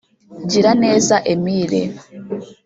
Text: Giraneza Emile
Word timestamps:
Giraneza 0.51 1.15
Emile 1.33 1.81